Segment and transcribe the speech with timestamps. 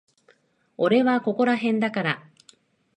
[0.77, 2.23] 俺はここらへんだから。